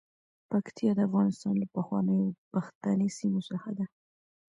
[0.49, 3.85] پکتیکا د افغانستان له پخوانیو پښتني سیمو څخه ده.